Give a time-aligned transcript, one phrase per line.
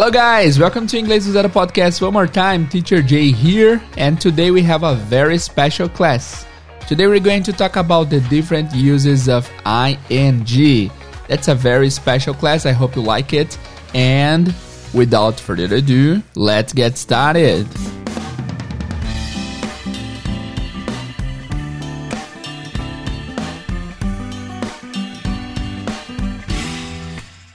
[0.00, 2.66] Hello guys, welcome to English do Zero podcast one more time.
[2.66, 6.46] Teacher Jay here, and today we have a very special class.
[6.88, 10.90] Today we're going to talk about the different uses of ing.
[11.28, 12.64] That's a very special class.
[12.64, 13.58] I hope you like it.
[13.92, 14.54] And
[14.94, 17.66] without further ado, let's get started.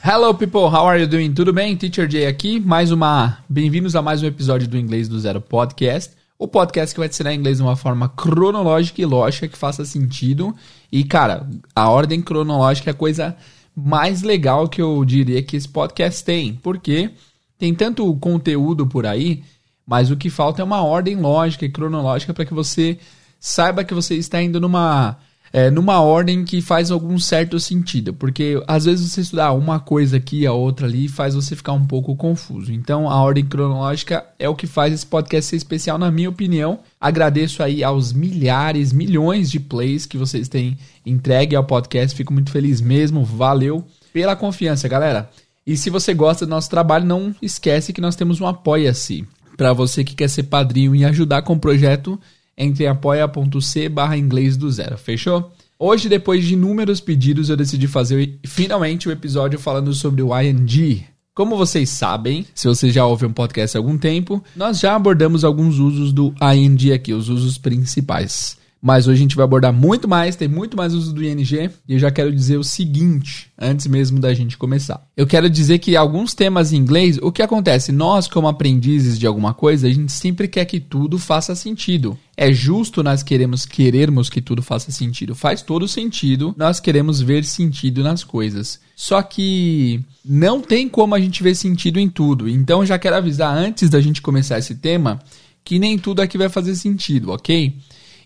[0.08, 1.34] Hello people, how are you doing?
[1.34, 1.76] Tudo bem?
[1.76, 3.40] Teacher Jay aqui, mais uma.
[3.50, 6.16] Bem-vindos a mais um episódio do Inglês do Zero Podcast.
[6.38, 9.84] O podcast que vai te ensinar inglês de uma forma cronológica e lógica que faça
[9.84, 10.56] sentido.
[10.92, 13.36] E cara, a ordem cronológica é a coisa
[13.76, 17.10] mais legal que eu diria que esse podcast tem, porque
[17.58, 19.44] tem tanto conteúdo por aí,
[19.88, 23.00] mas o que falta é uma ordem lógica e cronológica para que você
[23.40, 25.18] saiba que você está indo numa
[25.54, 30.18] é, numa ordem que faz algum certo sentido, porque às vezes você estudar uma coisa
[30.18, 32.74] aqui, a outra ali, faz você ficar um pouco confuso.
[32.74, 36.80] Então, a ordem cronológica é o que faz esse podcast ser especial, na minha opinião.
[37.00, 42.16] Agradeço aí aos milhares, milhões de plays que vocês têm entregue ao podcast.
[42.16, 43.24] Fico muito feliz mesmo.
[43.24, 45.30] Valeu pela confiança, galera.
[45.66, 49.26] E se você gosta do nosso trabalho, não esquece que nós temos um Apoia-se.
[49.58, 52.20] Para você que quer ser padrinho e ajudar com o projeto,
[52.58, 55.52] entre apoia.c barra inglês do zero, fechou?
[55.78, 60.30] Hoje, depois de inúmeros pedidos, eu decidi fazer finalmente o um episódio falando sobre o
[60.40, 61.06] ING.
[61.34, 65.44] Como vocês sabem, se você já ouve um podcast há algum tempo, nós já abordamos
[65.44, 68.58] alguns usos do ING aqui, os usos principais.
[68.86, 71.72] Mas hoje a gente vai abordar muito mais, tem muito mais uso do ING.
[71.90, 75.04] E eu já quero dizer o seguinte, antes mesmo da gente começar.
[75.18, 77.92] Eu quero dizer que alguns temas em inglês, o que acontece?
[77.92, 82.16] Nós, como aprendizes de alguma coisa, a gente sempre quer que tudo faça sentido.
[82.38, 85.34] É justo nós queremos querermos que tudo faça sentido.
[85.34, 86.54] Faz todo sentido.
[86.56, 88.80] Nós queremos ver sentido nas coisas.
[88.96, 92.48] Só que não tem como a gente ver sentido em tudo.
[92.48, 95.20] Então já quero avisar antes da gente começar esse tema
[95.64, 97.74] que nem tudo aqui vai fazer sentido, ok?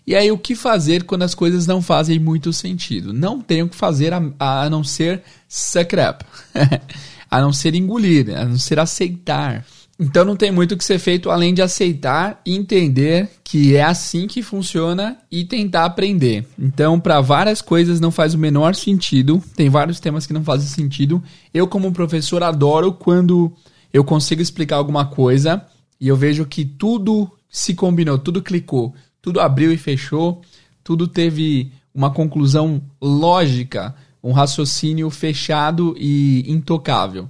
[0.06, 3.12] E aí, o que fazer quando as coisas não fazem muito sentido?
[3.12, 6.24] Não tem o que fazer a, a não ser suck up,
[7.30, 9.64] a não ser engolir, a não ser aceitar.
[10.02, 14.26] Então não tem muito o que ser feito além de aceitar entender que é assim
[14.26, 16.46] que funciona e tentar aprender.
[16.58, 20.66] Então, para várias coisas não faz o menor sentido, tem vários temas que não fazem
[20.66, 21.22] sentido.
[21.52, 23.52] Eu, como professor, adoro quando
[23.92, 25.66] eu consigo explicar alguma coisa
[26.00, 30.42] e eu vejo que tudo se combinou, tudo clicou tudo abriu e fechou,
[30.82, 37.28] tudo teve uma conclusão lógica, um raciocínio fechado e intocável.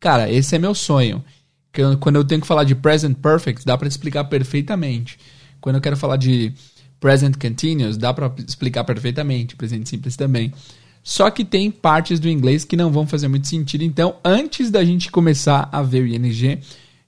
[0.00, 1.24] Cara, esse é meu sonho.
[2.00, 5.18] Quando eu tenho que falar de present perfect, dá para explicar perfeitamente.
[5.60, 6.52] Quando eu quero falar de
[6.98, 9.56] present continuous, dá para explicar perfeitamente.
[9.56, 10.52] Presente simples também.
[11.02, 13.84] Só que tem partes do inglês que não vão fazer muito sentido.
[13.84, 16.60] Então, antes da gente começar a ver o ING,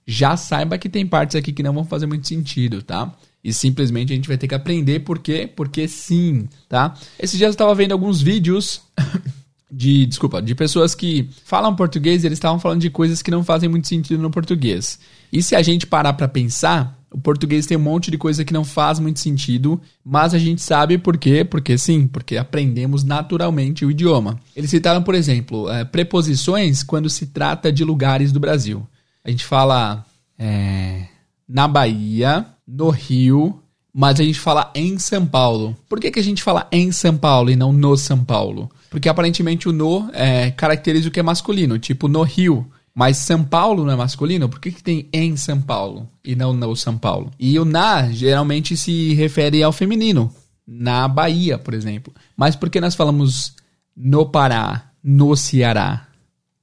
[0.07, 3.13] já saiba que tem partes aqui que não vão fazer muito sentido, tá?
[3.43, 5.49] E simplesmente a gente vai ter que aprender por quê?
[5.55, 6.95] Porque sim, tá?
[7.19, 8.83] Esses dias eu estava vendo alguns vídeos
[9.71, 13.45] de, desculpa, de pessoas que falam português e eles estavam falando de coisas que não
[13.45, 14.99] fazem muito sentido no português.
[15.33, 18.53] E se a gente parar para pensar, o português tem um monte de coisa que
[18.53, 21.45] não faz muito sentido, mas a gente sabe por quê?
[21.45, 24.39] Porque sim, porque aprendemos naturalmente o idioma.
[24.55, 28.87] Eles citaram, por exemplo, é, preposições quando se trata de lugares do Brasil.
[29.25, 30.05] A gente fala
[30.39, 31.07] é,
[31.49, 33.63] na Bahia, no Rio,
[33.95, 35.75] mas a gente fala em São Paulo.
[35.89, 38.71] Por que, que a gente fala em São Paulo e não no São Paulo?
[38.91, 42.71] Porque aparentemente o no é, caracteriza o que é masculino, tipo no Rio.
[42.95, 44.49] Mas São Paulo não é masculino?
[44.49, 47.31] Por que, que tem em São Paulo e não no São Paulo?
[47.39, 50.33] E o na geralmente se refere ao feminino.
[50.67, 52.13] Na Bahia, por exemplo.
[52.37, 53.55] Mas por que nós falamos
[53.97, 56.07] no Pará, no Ceará,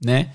[0.04, 0.30] né?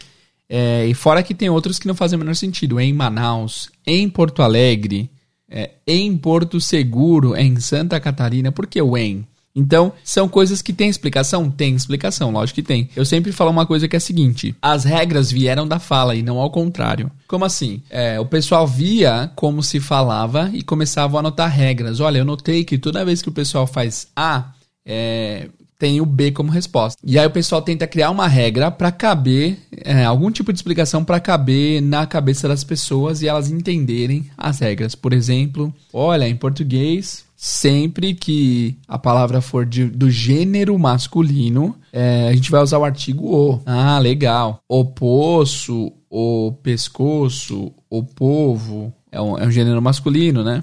[0.48, 2.80] É, e fora que tem outros que não fazem o menor sentido.
[2.80, 5.08] Em Manaus, em Porto Alegre,
[5.50, 9.26] é, em Porto Seguro, em Santa Catarina, por que o em?
[9.54, 11.50] Então, são coisas que têm explicação?
[11.50, 12.88] Tem explicação, lógico que tem.
[12.94, 16.22] Eu sempre falo uma coisa que é a seguinte: as regras vieram da fala e
[16.22, 17.10] não ao contrário.
[17.26, 17.82] Como assim?
[17.90, 21.98] É, o pessoal via como se falava e começava a anotar regras.
[21.98, 24.52] Olha, eu notei que toda vez que o pessoal faz A,
[24.86, 25.48] é,
[25.80, 27.00] tem o B como resposta.
[27.02, 31.02] E aí o pessoal tenta criar uma regra para caber, é, algum tipo de explicação
[31.02, 34.94] para caber na cabeça das pessoas e elas entenderem as regras.
[34.94, 42.28] Por exemplo, olha, em português, sempre que a palavra for de, do gênero masculino, é,
[42.28, 43.62] a gente vai usar o artigo o.
[43.64, 44.60] Ah, legal.
[44.68, 50.62] O poço, o pescoço, o povo, é um, é um gênero masculino, né?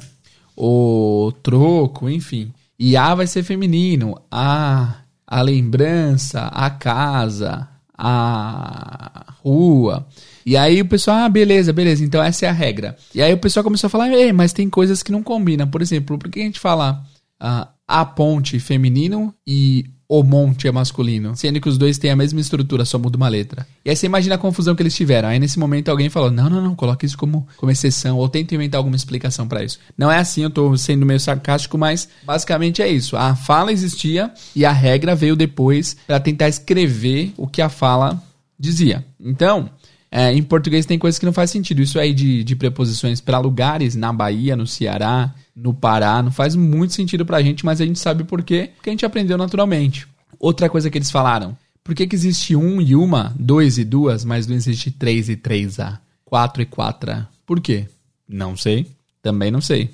[0.56, 2.54] O troco, enfim.
[2.78, 4.16] E A vai ser feminino.
[4.30, 10.07] A a lembrança, a casa, a rua.
[10.45, 12.95] E aí o pessoal, ah, beleza, beleza, então essa é a regra.
[13.13, 15.68] E aí o pessoal começou a falar, ei, mas tem coisas que não combinam.
[15.68, 17.03] Por exemplo, por que a gente fala
[17.39, 22.16] ah, a ponte feminino e o monte é masculino, sendo que os dois têm a
[22.16, 23.68] mesma estrutura, só muda uma letra.
[23.84, 25.28] E aí você imagina a confusão que eles tiveram.
[25.28, 28.56] Aí nesse momento alguém falou: não, não, não, coloque isso como, como exceção, ou tenta
[28.56, 29.80] inventar alguma explicação para isso.
[29.98, 33.18] Não é assim, eu tô sendo meio sarcástico, mas basicamente é isso.
[33.18, 38.22] A fala existia e a regra veio depois para tentar escrever o que a fala
[38.57, 39.06] dizia.
[39.19, 39.69] Então,
[40.09, 41.81] é, em português tem coisas que não faz sentido.
[41.81, 46.56] Isso aí de, de preposições para lugares, na Bahia, no Ceará, no Pará, não faz
[46.56, 50.07] muito sentido pra gente, mas a gente sabe por quê, porque a gente aprendeu naturalmente.
[50.39, 54.24] Outra coisa que eles falaram, por que, que existe um e uma, dois e duas,
[54.24, 57.25] mas não existe três e três a, quatro e quatro?
[57.45, 57.88] Por quê?
[58.27, 58.88] Não sei,
[59.21, 59.89] também não sei.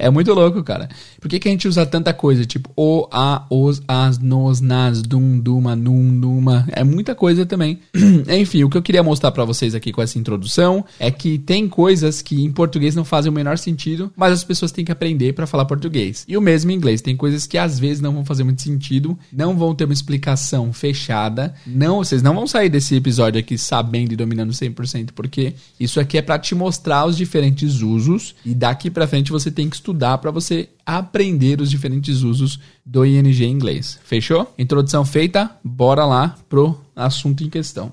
[0.00, 0.88] É muito louco, cara.
[1.20, 2.46] Por que, que a gente usa tanta coisa?
[2.46, 6.66] Tipo, o, a, os, as, nos, nas, dum, duma, num, numa.
[6.72, 7.80] É muita coisa também.
[8.40, 11.68] Enfim, o que eu queria mostrar para vocês aqui com essa introdução é que tem
[11.68, 15.34] coisas que em português não fazem o menor sentido, mas as pessoas têm que aprender
[15.34, 16.24] para falar português.
[16.26, 17.02] E o mesmo em inglês.
[17.02, 20.72] Tem coisas que às vezes não vão fazer muito sentido, não vão ter uma explicação
[20.72, 21.54] fechada.
[21.66, 26.16] Não, vocês não vão sair desse episódio aqui sabendo e dominando 100%, porque isso aqui
[26.16, 29.89] é para te mostrar os diferentes usos e daqui para frente você tem que estudar
[29.90, 33.98] estudar para você aprender os diferentes usos do ING em inglês.
[34.04, 34.52] Fechou?
[34.58, 37.92] Introdução feita, bora lá pro assunto em questão.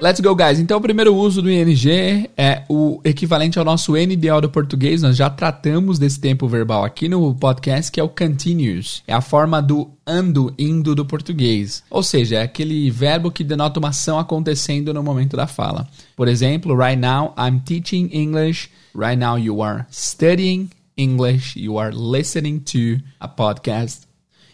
[0.00, 0.60] Let's go, guys.
[0.60, 5.00] Então, o primeiro uso do ING é o equivalente ao nosso NDO do português.
[5.00, 9.02] Nós já tratamos desse tempo verbal aqui no podcast, que é o continuous.
[9.06, 11.82] É a forma do ando, indo do português.
[11.88, 15.88] Ou seja, é aquele verbo que denota uma ação acontecendo no momento da fala.
[16.14, 18.68] Por exemplo, right now I'm teaching English.
[18.94, 21.58] Right now you are studying English.
[21.58, 24.06] You are listening to a podcast.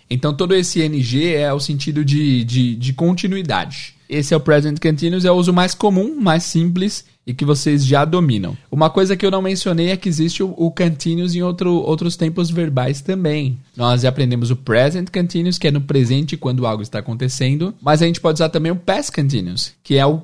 [0.08, 3.94] Então, todo esse NG é o sentido de, de, de continuidade.
[4.08, 7.84] Esse é o present continuous, é o uso mais comum, mais simples e que vocês
[7.86, 8.56] já dominam.
[8.70, 12.16] Uma coisa que eu não mencionei é que existe o, o continuous em outro, outros
[12.16, 13.58] tempos verbais também.
[13.76, 18.02] Nós já aprendemos o present continuous, que é no presente quando algo está acontecendo, mas
[18.02, 20.20] a gente pode usar também o past continuous, que é, o,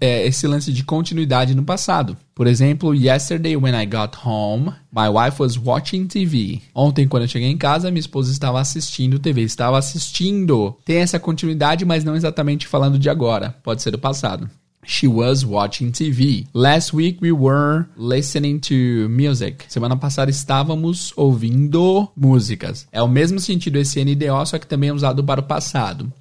[0.00, 2.16] é esse lance de continuidade no passado.
[2.42, 6.60] Por exemplo, yesterday when I got home, my wife was watching TV.
[6.74, 10.76] Ontem quando eu cheguei em casa, minha esposa estava assistindo TV, estava assistindo.
[10.84, 14.50] Tem essa continuidade, mas não exatamente falando de agora, pode ser do passado.
[14.84, 16.48] She was watching TV.
[16.52, 19.64] Last week we were listening to music.
[19.68, 22.88] Semana passada estávamos ouvindo músicas.
[22.90, 26.12] É o mesmo sentido esse NDO, só que também é usado para o passado.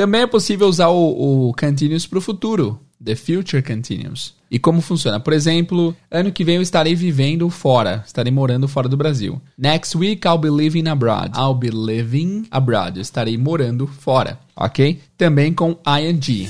[0.00, 2.80] Também é possível usar o, o continuous para o futuro.
[3.04, 4.32] The future continuous.
[4.50, 5.20] E como funciona?
[5.20, 9.38] Por exemplo, ano que vem eu estarei vivendo fora, estarei morando fora do Brasil.
[9.58, 11.38] Next week I'll be living abroad.
[11.38, 12.96] I'll be living abroad.
[12.96, 14.98] Eu estarei morando fora, ok?
[15.18, 16.48] Também com ing.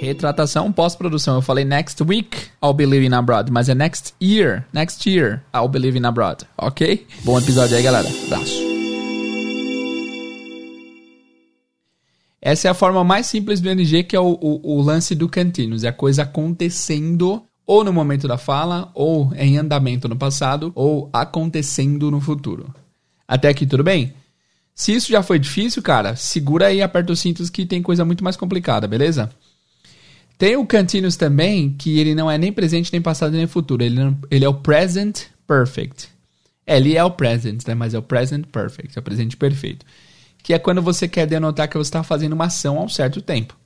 [0.00, 1.34] Retratação, pós-produção.
[1.34, 3.52] Eu falei next week, I'll be living abroad.
[3.52, 4.64] Mas é next year.
[4.72, 6.46] Next year, I'll be living abroad.
[6.56, 7.06] Ok?
[7.22, 8.08] Bom episódio aí, galera.
[8.24, 8.71] Abraço.
[12.44, 15.28] Essa é a forma mais simples do NG, que é o, o, o lance do
[15.28, 15.84] continuous.
[15.84, 21.08] É a coisa acontecendo ou no momento da fala, ou em andamento no passado, ou
[21.12, 22.74] acontecendo no futuro.
[23.26, 24.12] Até aqui tudo bem?
[24.74, 28.24] Se isso já foi difícil, cara, segura aí aperta os cintos que tem coisa muito
[28.24, 29.30] mais complicada, beleza?
[30.36, 33.84] Tem o Continuous também, que ele não é nem presente, nem passado, nem futuro.
[33.84, 33.96] Ele,
[34.28, 36.08] ele é o Present Perfect.
[36.66, 37.74] Ele é o Present, né?
[37.74, 39.86] Mas é o Present Perfect, é o presente perfeito.
[40.42, 43.22] Que é quando você quer denotar que você está fazendo uma ação há um certo
[43.22, 43.56] tempo.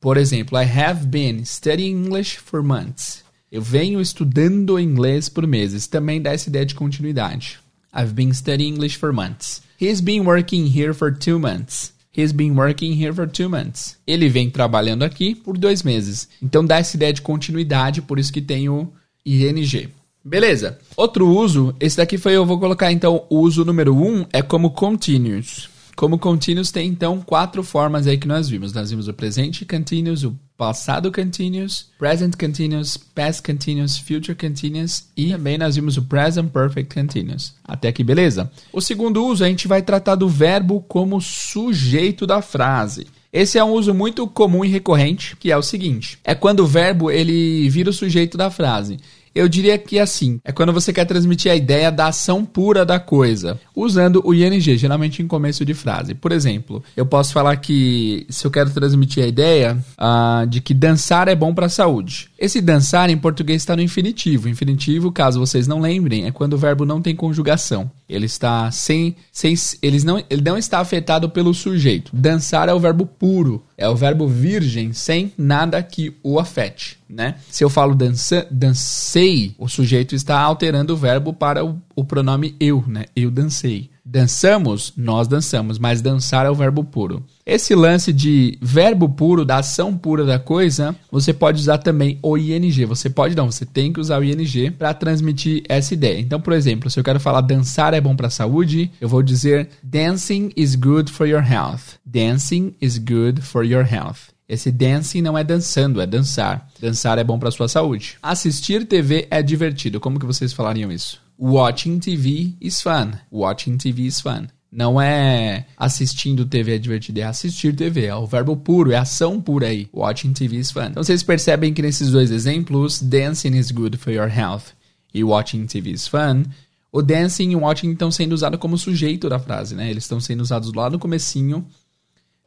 [0.00, 3.24] Por exemplo, I have been studying English for months.
[3.50, 5.86] Eu venho estudando inglês por meses.
[5.86, 7.58] Também dá essa ideia de continuidade.
[7.96, 9.62] I've been studying English for months.
[9.80, 11.94] He's been working here for two months.
[12.16, 13.96] He's been working here for two months.
[14.06, 16.28] Ele vem trabalhando aqui por dois meses.
[16.40, 18.92] Então dá essa ideia de continuidade, por isso que tem o
[19.26, 19.88] ING.
[20.24, 20.78] Beleza.
[20.96, 24.70] Outro uso, esse daqui foi, eu vou colocar então, o uso número um é como
[24.70, 25.68] continuous.
[25.96, 28.72] Como continuous tem então quatro formas aí que nós vimos.
[28.72, 35.30] Nós vimos o presente continuous, o passado continuous, present continuous, past continuous, future continuous e
[35.30, 37.54] também nós vimos o present perfect continuous.
[37.64, 38.50] Até aqui, beleza?
[38.72, 43.06] O segundo uso a gente vai tratar do verbo como sujeito da frase.
[43.32, 46.66] Esse é um uso muito comum e recorrente, que é o seguinte: é quando o
[46.66, 48.98] verbo ele vira o sujeito da frase.
[49.34, 53.00] Eu diria que assim, é quando você quer transmitir a ideia da ação pura da
[53.00, 56.14] coisa, usando o ing, geralmente em começo de frase.
[56.14, 60.72] Por exemplo, eu posso falar que se eu quero transmitir a ideia uh, de que
[60.72, 64.50] dançar é bom para a saúde, Esse dançar em português está no infinitivo.
[64.50, 67.90] Infinitivo, caso vocês não lembrem, é quando o verbo não tem conjugação.
[68.06, 72.14] Ele está sem, sem ele não, ele não está afetado pelo sujeito.
[72.14, 77.36] Dançar é o verbo puro, é o verbo virgem, sem nada que o afete, né?
[77.48, 82.54] Se eu falo dança, dancei, o sujeito está alterando o verbo para o, o pronome
[82.60, 83.06] eu, né?
[83.16, 83.88] Eu dancei.
[84.06, 87.24] Dançamos, nós dançamos, mas dançar é o verbo puro.
[87.46, 92.36] Esse lance de verbo puro, da ação pura da coisa, você pode usar também o
[92.36, 92.84] ing.
[92.84, 96.20] Você pode não, você tem que usar o ing para transmitir essa ideia.
[96.20, 99.22] Então, por exemplo, se eu quero falar dançar é bom para a saúde, eu vou
[99.22, 101.98] dizer dancing is good for your health.
[102.04, 104.34] Dancing is good for your health.
[104.46, 106.68] Esse dancing não é dançando, é dançar.
[106.78, 108.18] Dançar é bom para sua saúde.
[108.22, 109.98] Assistir TV é divertido.
[109.98, 111.23] Como que vocês falariam isso?
[111.46, 113.20] Watching TV is fun.
[113.30, 114.46] Watching TV is fun.
[114.72, 118.06] Não é assistindo TV é divertido, é assistir TV.
[118.06, 119.86] É o verbo puro, é ação pura aí.
[119.92, 120.86] Watching TV is fun.
[120.86, 124.72] Então vocês percebem que nesses dois exemplos, dancing is good for your health
[125.12, 126.44] e watching TV is fun,
[126.90, 129.90] o dancing e o watching estão sendo usados como sujeito da frase, né?
[129.90, 131.66] Eles estão sendo usados lá no comecinho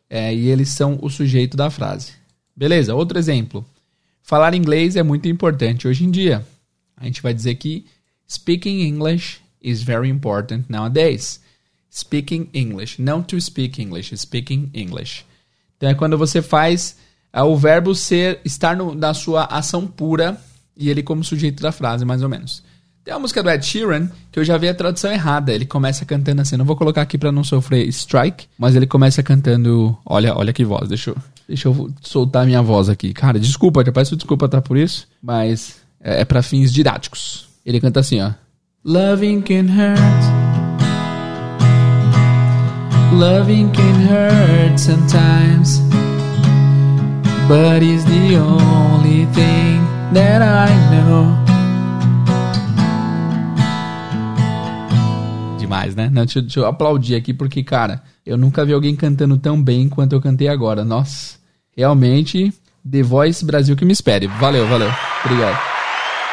[0.09, 2.13] é, e eles são o sujeito da frase.
[2.55, 3.63] Beleza, outro exemplo.
[4.23, 6.43] Falar inglês é muito importante hoje em dia.
[6.99, 7.85] A gente vai dizer que
[8.27, 11.39] Speaking English is very important nowadays.
[11.89, 15.25] Speaking English, não to speak English, speaking English.
[15.77, 16.97] Então é quando você faz
[17.31, 20.39] é, o verbo ser estar no, na sua ação pura
[20.75, 22.63] e ele como sujeito da frase, mais ou menos.
[23.03, 25.53] Tem uma música do Ed Sheeran que eu já vi a tradução errada.
[25.53, 29.23] Ele começa cantando assim, não vou colocar aqui para não sofrer strike, mas ele começa
[29.23, 30.89] cantando, olha, olha que voz.
[30.89, 31.17] Deixa eu,
[31.47, 33.13] deixa eu soltar minha voz aqui.
[33.13, 37.46] Cara, desculpa, já peço desculpa tá por isso, mas é, é para fins didáticos.
[37.67, 38.31] Ele canta assim, ó.
[38.85, 39.99] Loving can hurt.
[43.11, 45.81] Loving can hurt sometimes.
[47.49, 49.81] But it's the only thing
[50.13, 51.35] that I know.
[55.59, 56.09] Demais, né?
[56.09, 59.89] Não, deixa, deixa eu aplaudir aqui porque, cara, eu nunca vi alguém cantando tão bem
[59.89, 60.85] quanto eu cantei agora.
[60.85, 61.35] Nossa,
[61.75, 62.53] realmente,
[62.89, 64.27] The Voice Brasil que me espere.
[64.27, 64.89] Valeu, valeu.
[65.25, 65.76] Obrigado.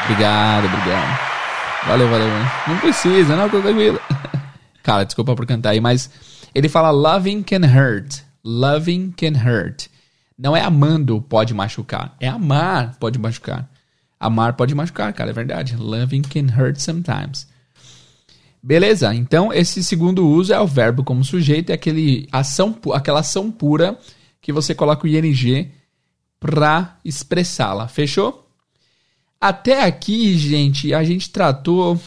[0.05, 1.35] Obrigado, obrigado.
[1.87, 2.29] Valeu, valeu.
[2.69, 4.01] Não precisa, não, tô tranquilo.
[4.83, 6.11] Cara, desculpa por cantar aí, mas
[6.55, 8.21] ele fala loving can hurt.
[8.45, 9.87] Loving can hurt.
[10.39, 13.69] Não é amando pode machucar, é amar pode machucar.
[14.21, 15.77] Amar pode machucar, cara, é verdade.
[15.77, 17.47] Loving can hurt sometimes.
[18.63, 23.51] Beleza, então esse segundo uso é o verbo como sujeito, é aquele ação, aquela ação
[23.51, 23.99] pura
[24.41, 25.71] que você coloca o ing
[26.41, 27.89] para expressá-la.
[27.89, 28.44] Fechou?
[29.41, 32.01] Até aqui, gente, a gente tratou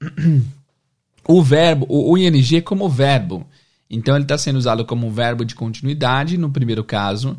[1.26, 3.46] o verbo, o, ing como verbo.
[3.88, 7.38] Então ele está sendo usado como um verbo de continuidade no primeiro caso,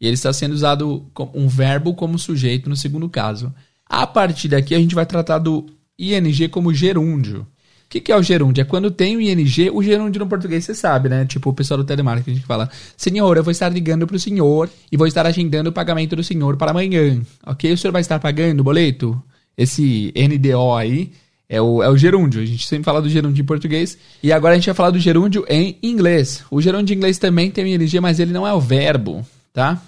[0.00, 3.54] e ele está sendo usado como um verbo como sujeito no segundo caso.
[3.86, 5.66] A partir daqui a gente vai tratar do
[5.98, 7.46] ing como gerúndio
[7.94, 8.62] que, que é o gerúndio?
[8.62, 11.24] É quando tem o ING, o gerúndio no português você sabe, né?
[11.24, 14.68] Tipo o pessoal do telemarketing que fala: Senhor, eu vou estar ligando para o senhor
[14.90, 17.22] e vou estar agendando o pagamento do senhor para amanhã.
[17.46, 17.72] Ok?
[17.72, 19.20] O senhor vai estar pagando o boleto?
[19.56, 21.12] Esse NDO aí
[21.48, 22.42] é o, é o gerúndio.
[22.42, 23.96] A gente sempre fala do gerúndio em português.
[24.20, 26.44] E agora a gente vai falar do gerúndio em inglês.
[26.50, 29.80] O gerúndio em inglês também tem o ING, mas ele não é o verbo, tá?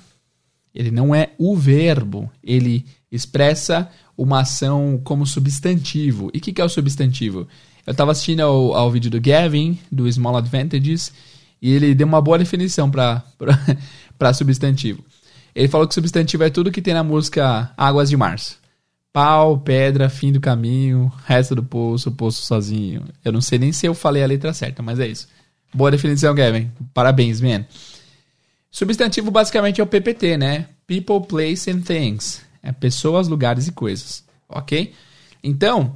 [0.73, 2.31] Ele não é o verbo.
[2.45, 6.31] Ele expressa uma ação como substantivo.
[6.33, 7.49] E o que, que é o substantivo?
[7.87, 11.13] Eu estava assistindo ao, ao vídeo do Gavin, do Small Advantages,
[11.63, 13.23] e ele deu uma boa definição para
[14.35, 15.05] substantivo.
[15.55, 18.59] Ele falou que substantivo é tudo que tem na música Águas de Março.
[19.13, 23.05] Pau, pedra, fim do caminho, resto do poço, poço sozinho.
[23.25, 25.29] Eu não sei nem se eu falei a letra certa, mas é isso.
[25.73, 26.71] Boa definição, Gavin.
[26.93, 27.65] Parabéns, man.
[28.71, 30.67] Substantivo basicamente é o PPT, né?
[30.87, 32.43] People, place and things.
[32.63, 34.23] É pessoas, lugares e coisas.
[34.49, 34.93] Ok?
[35.43, 35.95] Então,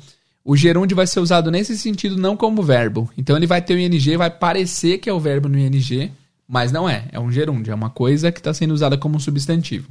[0.50, 3.08] o gerúndio vai ser usado nesse sentido, não como verbo.
[3.16, 6.10] Então ele vai ter o ing, vai parecer que é o verbo no ing,
[6.48, 7.04] mas não é.
[7.12, 9.88] É um gerúndio, é uma coisa que está sendo usada como substantivo.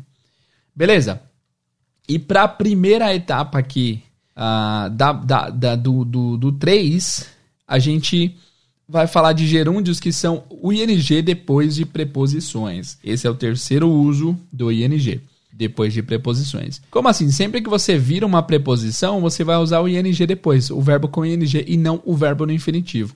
[0.76, 1.22] Beleza?
[2.10, 4.04] E para a primeira etapa aqui
[4.36, 7.26] uh, da, da, da, do, do, do 3,
[7.66, 8.36] a gente
[8.86, 12.98] vai falar de gerúndios que são o ing depois de preposições.
[13.02, 15.22] Esse é o terceiro uso do ing
[15.60, 16.82] depois de preposições.
[16.90, 17.30] Como assim?
[17.32, 21.26] Sempre que você vira uma preposição, você vai usar o ing depois, o verbo com
[21.26, 23.14] ing e não o verbo no infinitivo.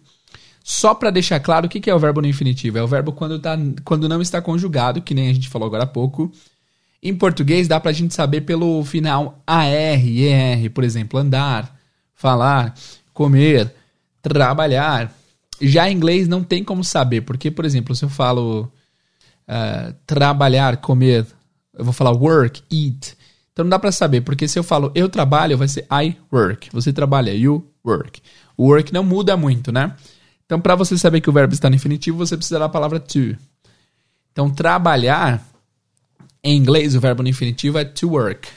[0.61, 2.77] Só para deixar claro, o que é o verbo no infinitivo?
[2.77, 5.83] É o verbo quando, tá, quando não está conjugado, que nem a gente falou agora
[5.83, 6.29] há pouco.
[7.01, 11.73] Em português, dá para a gente saber pelo final AR, ER, por exemplo, andar,
[12.13, 12.75] falar,
[13.13, 13.73] comer,
[14.21, 15.13] trabalhar.
[15.61, 18.69] Já em inglês não tem como saber, porque, por exemplo, se eu falo
[19.47, 21.25] uh, trabalhar, comer,
[21.73, 23.17] eu vou falar work, eat.
[23.51, 26.69] Então não dá para saber, porque se eu falo eu trabalho, vai ser I work.
[26.71, 28.21] Você trabalha, you work.
[28.57, 29.95] O work não muda muito, né?
[30.45, 33.35] Então para você saber que o verbo está no infinitivo, você precisa da palavra to.
[34.31, 35.47] Então trabalhar
[36.43, 38.49] em inglês o verbo no infinitivo é to work,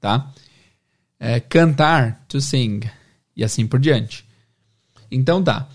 [0.00, 0.30] tá?
[1.18, 2.80] É, cantar, to sing
[3.36, 4.24] e assim por diante.
[5.10, 5.68] Então tá.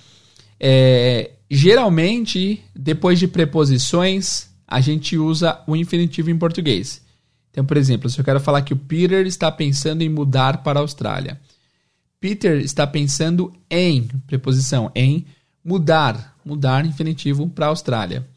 [0.60, 7.02] É, geralmente, depois de preposições, a gente usa o infinitivo em português.
[7.52, 10.80] Então, por exemplo, se eu quero falar que o Peter está pensando em mudar para
[10.80, 11.40] a Austrália.
[12.20, 15.26] Peter está pensando em, preposição, em
[15.64, 18.28] mudar, mudar infinitivo para a Austrália.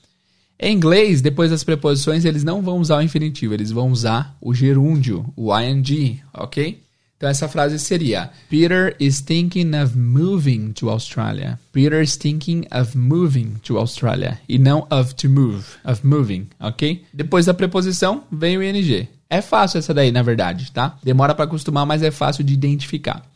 [0.60, 4.52] Em inglês, depois das preposições, eles não vão usar o infinitivo, eles vão usar o
[4.52, 6.82] gerúndio, o ing, ok?
[7.18, 11.58] Então essa frase seria: Peter is thinking of moving to Australia.
[11.72, 14.40] Peter is thinking of moving to Australia.
[14.48, 17.04] E não of to move, of moving, ok?
[17.12, 19.08] Depois da preposição vem o ing.
[19.28, 20.96] É fácil essa daí, na verdade, tá?
[21.02, 23.26] Demora para acostumar, mas é fácil de identificar.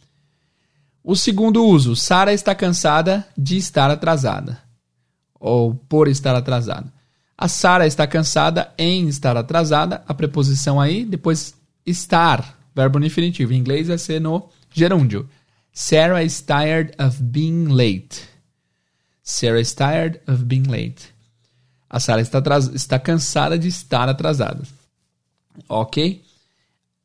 [1.02, 4.60] O segundo uso: Sara está cansada de estar atrasada.
[5.40, 6.86] Ou por estar atrasada.
[7.36, 10.04] A Sara está cansada em estar atrasada.
[10.06, 13.52] A preposição aí, depois estar verbo no infinitivo.
[13.52, 15.28] Em inglês vai ser no gerúndio.
[15.72, 18.28] Sarah is tired of being late.
[19.22, 21.12] Sarah is tired of being late.
[21.88, 22.42] A Sarah está,
[22.74, 24.62] está cansada de estar atrasada.
[25.68, 26.22] Ok?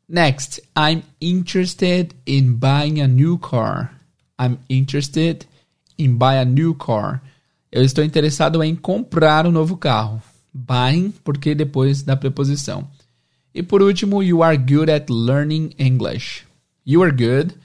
[0.10, 3.92] Next, I'm interested in buying a new car.
[4.40, 5.46] I'm interested
[5.98, 7.22] in buying a new car.
[7.70, 10.22] Eu estou interessado em comprar um novo carro.
[10.54, 12.88] Buying, porque depois da preposição.
[13.58, 16.44] E por último, you are good at learning English.
[16.86, 17.56] You are good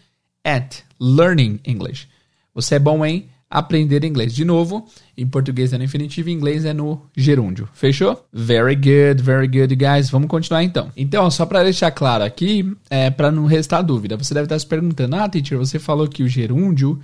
[0.42, 2.08] at learning English.
[2.54, 4.34] Você é bom em aprender inglês.
[4.34, 7.68] De novo, em português é no infinitivo, em inglês é no gerúndio.
[7.74, 8.26] Fechou?
[8.33, 10.09] Very good, very good, guys.
[10.09, 10.90] Vamos continuar então.
[10.96, 14.66] Então, só para deixar claro aqui, é, para não restar dúvida, você deve estar se
[14.66, 16.98] perguntando: ah, teacher, você falou que o gerúndio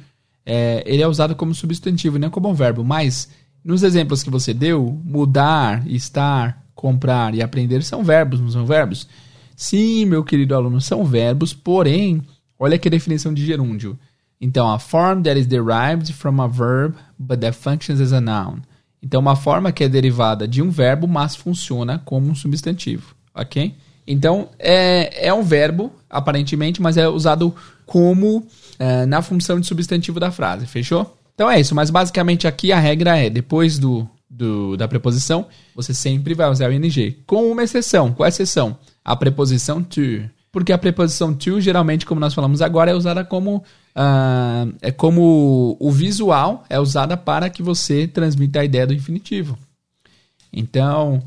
[0.46, 3.28] é, ele é usado como substantivo não como um verbo, mas
[3.62, 9.08] nos exemplos que você deu, mudar, estar, comprar e aprender são verbos, não são verbos?
[9.56, 12.22] Sim, meu querido aluno, são verbos, porém,
[12.56, 13.98] olha a definição de gerúndio.
[14.40, 18.60] Então, a form that is derived from a verb but that functions as a noun.
[19.02, 23.74] Então, uma forma que é derivada de um verbo, mas funciona como um substantivo, ok?
[24.06, 27.52] Então, é, é um verbo, aparentemente, mas é usado
[27.84, 28.46] como
[28.78, 31.16] é, na função de substantivo da frase, fechou?
[31.34, 35.94] Então é isso, mas basicamente aqui a regra é, depois do, do, da preposição, você
[35.94, 37.16] sempre vai usar o ing.
[37.26, 38.12] Com uma exceção.
[38.12, 38.78] Qual a exceção?
[39.04, 40.28] A preposição to.
[40.50, 43.64] Porque a preposição to, geralmente, como nós falamos agora, é usada como.
[43.96, 49.58] Uh, é como o visual é usada para que você transmita a ideia do infinitivo.
[50.52, 51.22] Então,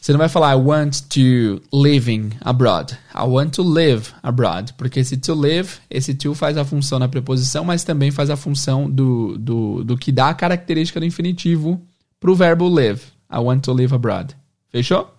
[0.00, 2.98] você não vai falar I want to living abroad.
[3.14, 4.74] I want to live abroad.
[4.74, 8.36] Porque esse to live, esse to faz a função na preposição, mas também faz a
[8.36, 11.80] função do, do, do que dá a característica do infinitivo
[12.22, 13.02] pro verbo live.
[13.28, 14.36] I want to live abroad.
[14.70, 15.12] Fechou?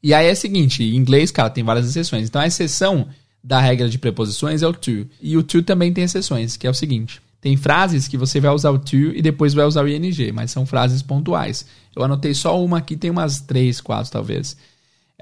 [0.00, 2.28] E aí é o seguinte, em inglês, cara, tem várias exceções.
[2.28, 3.08] Então a exceção
[3.42, 5.06] da regra de preposições é o to.
[5.20, 7.20] E o to também tem exceções, que é o seguinte.
[7.40, 10.52] Tem frases que você vai usar o to e depois vai usar o ing, mas
[10.52, 11.66] são frases pontuais.
[11.96, 14.56] Eu anotei só uma aqui, tem umas três, quatro talvez.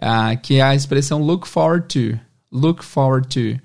[0.00, 2.18] Uh, que é a expressão look forward to.
[2.52, 3.60] Look forward to.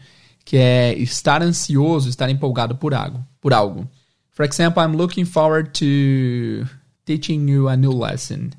[0.46, 3.24] Que é estar ansioso, estar empolgado por algo.
[3.42, 3.88] Por algo.
[4.34, 6.66] For example, I'm looking forward to
[7.06, 8.50] teaching you a new lesson.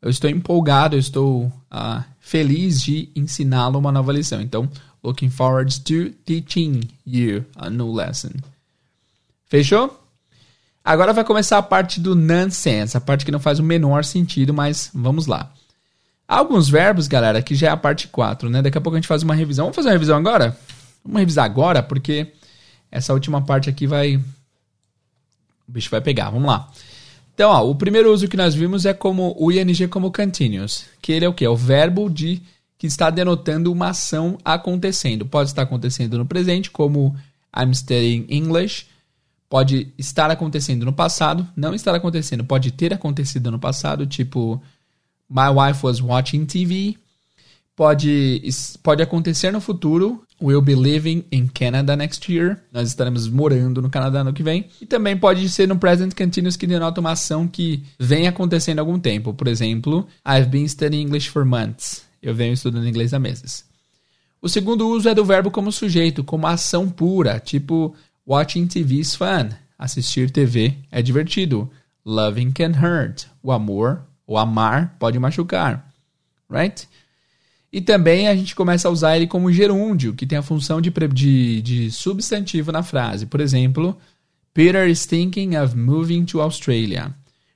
[0.00, 4.40] Eu estou empolgado, eu estou uh, feliz de ensiná-lo uma nova lição.
[4.40, 4.68] Então,
[5.04, 8.30] looking forward to teaching you a new lesson.
[9.46, 9.98] Fechou?
[10.82, 14.54] Agora vai começar a parte do nonsense, a parte que não faz o menor sentido,
[14.54, 15.52] mas vamos lá.
[16.26, 18.62] Alguns verbos, galera, que já é a parte 4, né?
[18.62, 19.66] Daqui a pouco a gente faz uma revisão.
[19.66, 20.56] Vamos fazer uma revisão agora?
[21.04, 22.28] Vamos revisar agora, porque
[22.90, 24.18] essa última parte aqui vai
[25.70, 26.30] o bicho vai pegar.
[26.30, 26.68] Vamos lá.
[27.32, 31.12] Então, ó, o primeiro uso que nós vimos é como o ing como continuous, que
[31.12, 31.44] ele é o que?
[31.44, 32.42] É o verbo de
[32.76, 35.24] que está denotando uma ação acontecendo.
[35.24, 37.16] Pode estar acontecendo no presente, como
[37.56, 38.86] I'm studying English.
[39.48, 44.62] Pode estar acontecendo no passado, não estar acontecendo, pode ter acontecido no passado, tipo
[45.28, 46.96] My wife was watching TV.
[47.80, 48.42] Pode,
[48.82, 52.58] pode acontecer no futuro, We'll be living in Canada next year.
[52.70, 54.66] Nós estaremos morando no Canadá no que vem.
[54.82, 58.82] E também pode ser no present continuous que denota uma ação que vem acontecendo há
[58.82, 59.32] algum tempo.
[59.32, 62.04] Por exemplo, I've been studying English for months.
[62.22, 63.64] Eu venho estudando inglês há meses.
[64.42, 67.94] O segundo uso é do verbo como sujeito, como ação pura, tipo
[68.26, 69.48] watching TV is fun.
[69.78, 71.70] Assistir TV é divertido.
[72.04, 73.24] Loving can hurt.
[73.42, 75.90] O amor, o amar pode machucar.
[76.50, 76.86] Right?
[77.72, 80.92] E também a gente começa a usar ele como gerúndio, que tem a função de,
[81.12, 83.26] de, de substantivo na frase.
[83.26, 83.96] Por exemplo,
[84.52, 87.14] Peter is thinking of moving to Australia.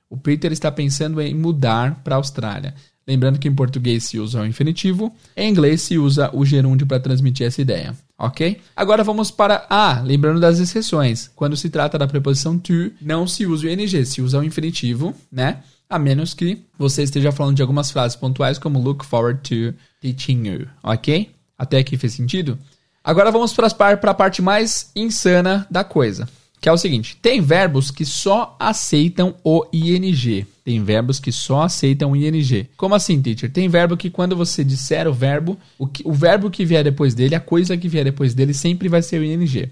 [0.09, 2.73] O Peter está pensando em mudar para a Austrália.
[3.07, 6.99] Lembrando que em português se usa o infinitivo, em inglês se usa o gerúndio para
[6.99, 8.59] transmitir essa ideia, ok?
[8.75, 11.29] Agora vamos para A, lembrando das exceções.
[11.35, 15.13] Quando se trata da preposição to, não se usa o ing, se usa o infinitivo,
[15.31, 15.61] né?
[15.87, 19.77] A menos que você esteja falando de algumas frases pontuais como look forward to
[20.09, 21.29] you, ok?
[21.57, 22.57] Até aqui fez sentido?
[23.03, 26.27] Agora vamos para a parte mais insana da coisa
[26.65, 30.47] que é o seguinte: tem verbos que só aceitam o ing.
[30.63, 32.67] Tem verbos que só aceitam o ing.
[32.75, 33.51] Como assim, teacher?
[33.51, 37.13] Tem verbo que quando você disser o verbo, o, que, o verbo que vier depois
[37.13, 39.71] dele, a coisa que vier depois dele sempre vai ser o ing.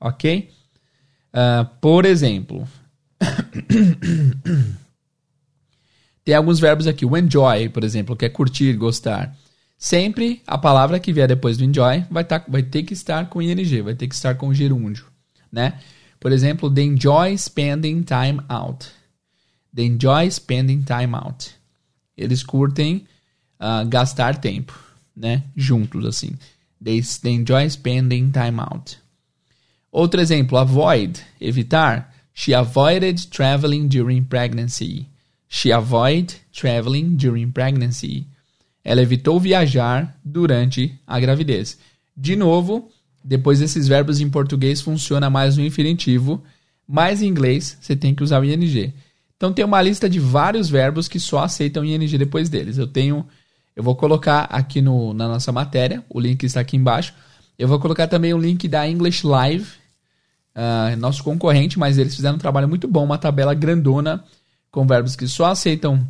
[0.00, 0.48] Ok?
[1.34, 2.66] Uh, por exemplo,
[6.24, 7.04] tem alguns verbos aqui.
[7.04, 9.36] O enjoy, por exemplo, que é curtir, gostar.
[9.78, 13.40] Sempre a palavra que vier depois do enjoy vai, tá, vai ter que estar com
[13.40, 15.10] ing, vai ter que estar com gerúndio
[15.50, 15.80] né?
[16.18, 18.86] Por exemplo, they enjoy spending time out.
[19.74, 21.50] They enjoy spending time out.
[22.16, 23.06] Eles curtem
[23.58, 24.78] uh, gastar tempo,
[25.16, 25.44] né?
[25.56, 26.36] Juntos, assim.
[26.82, 28.98] They, they enjoy spending time out.
[29.90, 32.12] Outro exemplo, avoid, evitar.
[32.32, 35.08] She avoided traveling during pregnancy.
[35.52, 38.24] She avoided traveling during pregnancy.
[38.84, 41.76] Ela evitou viajar durante a gravidez.
[42.16, 42.88] De novo,
[43.22, 46.40] depois desses verbos em português funciona mais no infinitivo,
[46.86, 48.94] mas em inglês você tem que usar o ing.
[49.36, 52.78] Então tem uma lista de vários verbos que só aceitam ing depois deles.
[52.78, 53.26] Eu tenho,
[53.74, 57.12] eu vou colocar aqui no, na nossa matéria, o link está aqui embaixo.
[57.58, 59.66] Eu vou colocar também o link da English Live,
[60.54, 64.24] uh, nosso concorrente, mas eles fizeram um trabalho muito bom, uma tabela grandona
[64.70, 66.06] com verbos que só aceitam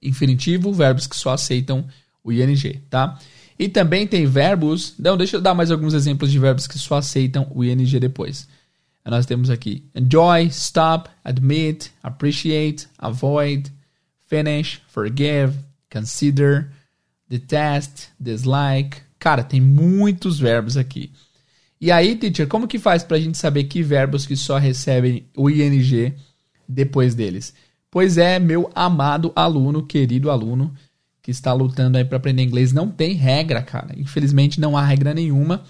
[0.00, 1.86] infinitivo, verbos que só aceitam
[2.22, 3.18] o ing, tá?
[3.58, 4.94] E também tem verbos.
[4.98, 8.48] Não, deixa eu dar mais alguns exemplos de verbos que só aceitam o ing depois.
[9.04, 13.72] Nós temos aqui enjoy, stop, admit, appreciate, avoid,
[14.28, 15.58] finish, forgive,
[15.90, 16.70] consider,
[17.28, 18.98] detest, dislike.
[19.18, 21.10] Cara, tem muitos verbos aqui.
[21.80, 25.26] E aí, teacher, como que faz para a gente saber que verbos que só recebem
[25.36, 26.14] o ing
[26.68, 27.52] depois deles?
[27.92, 30.74] Pois é, meu amado aluno, querido aluno,
[31.20, 33.92] que está lutando aí para aprender inglês, não tem regra, cara.
[33.98, 35.62] Infelizmente não há regra nenhuma.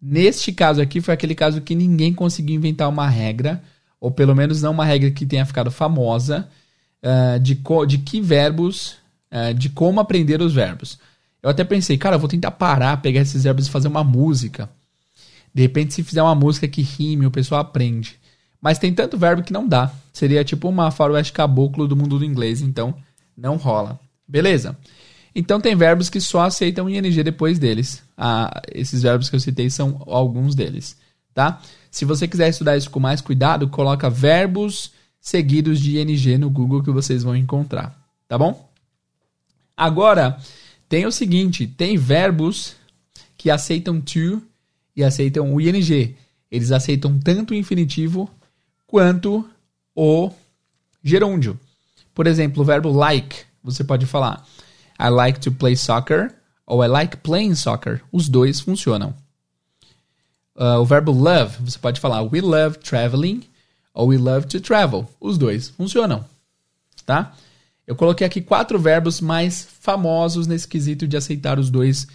[0.00, 3.62] Neste caso aqui foi aquele caso que ninguém conseguiu inventar uma regra,
[3.98, 6.46] ou pelo menos não uma regra que tenha ficado famosa,
[7.02, 7.58] uh, de,
[7.88, 8.96] de que verbos,
[9.32, 10.98] uh, de como aprender os verbos.
[11.42, 14.68] Eu até pensei, cara, eu vou tentar parar, pegar esses verbos e fazer uma música.
[15.54, 18.20] De repente, se fizer uma música que rime, o pessoal aprende.
[18.62, 19.92] Mas tem tanto verbo que não dá.
[20.12, 22.94] Seria tipo uma faroeste caboclo do mundo do inglês, então
[23.36, 23.98] não rola.
[24.26, 24.78] Beleza?
[25.34, 28.02] Então tem verbos que só aceitam ing depois deles.
[28.16, 30.96] Ah, esses verbos que eu citei são alguns deles,
[31.34, 31.60] tá?
[31.90, 36.82] Se você quiser estudar isso com mais cuidado, coloca verbos seguidos de ing no Google
[36.82, 37.98] que vocês vão encontrar,
[38.28, 38.70] tá bom?
[39.76, 40.38] Agora,
[40.88, 42.76] tem o seguinte, tem verbos
[43.36, 44.42] que aceitam to
[44.94, 46.14] e aceitam o ing.
[46.50, 48.30] Eles aceitam tanto o infinitivo
[48.92, 49.48] quanto
[49.96, 50.30] o
[51.02, 51.58] gerúndio.
[52.14, 54.46] Por exemplo, o verbo like você pode falar
[55.00, 56.34] I like to play soccer
[56.66, 58.02] ou I like playing soccer.
[58.12, 59.14] Os dois funcionam.
[60.54, 63.42] Uh, o verbo love, você pode falar we love traveling
[63.94, 65.08] ou we love to travel.
[65.18, 66.22] Os dois funcionam,
[67.06, 67.32] tá?
[67.86, 72.06] Eu coloquei aqui quatro verbos mais famosos nesse quesito de aceitar os dois,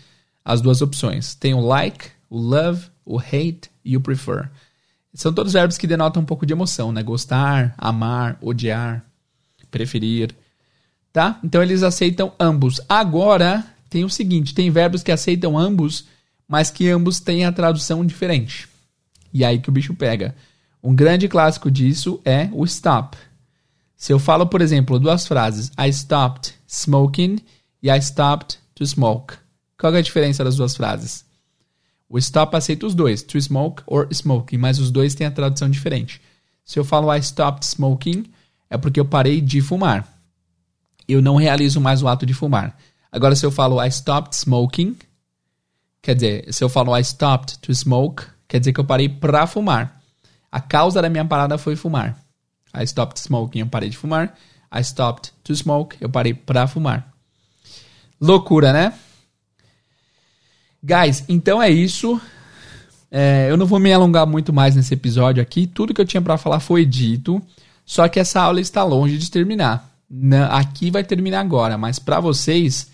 [0.46, 1.34] as duas opções.
[1.34, 4.52] Tem o like, o love, o hate e o prefer.
[5.18, 7.04] São todos verbos que denotam um pouco de emoção, né?
[7.04, 9.04] Gostar, amar, odiar,
[9.70, 10.36] preferir
[11.18, 11.40] tá?
[11.44, 12.80] Então eles aceitam ambos.
[12.88, 16.06] Agora tem o seguinte, tem verbos que aceitam ambos,
[16.48, 18.70] mas que ambos têm a tradução diferente.
[19.34, 20.36] E aí que o bicho pega.
[20.84, 23.18] Um grande clássico disso é o stop.
[23.96, 27.40] Se eu falo, por exemplo, duas frases, I stopped smoking
[27.82, 29.34] e I stopped to smoke.
[29.76, 31.26] Qual é a diferença das duas frases?
[32.10, 35.70] O stop aceita os dois, to smoke or smoking, mas os dois têm a tradução
[35.70, 36.22] diferente.
[36.66, 38.26] Se eu falo I stopped smoking,
[38.70, 40.18] é porque eu parei de fumar
[41.08, 42.78] eu não realizo mais o ato de fumar.
[43.12, 44.98] Agora, se eu falo I stopped smoking,
[46.02, 49.48] quer dizer, se eu falo I stopped to smoke, quer dizer que eu parei pra
[49.48, 50.02] fumar.
[50.52, 52.18] A causa da minha parada foi fumar.
[52.76, 54.36] I stopped smoking, eu parei de fumar.
[54.74, 57.14] I stopped to smoke, eu parei pra fumar.
[58.20, 58.94] Loucura, né?
[60.84, 62.20] Guys, então é isso.
[63.10, 65.68] É, eu não vou me alongar muito mais nesse episódio aqui.
[65.68, 67.42] Tudo que eu tinha para falar foi dito.
[67.86, 69.88] Só que essa aula está longe de terminar
[70.50, 72.90] aqui vai terminar agora, mas para vocês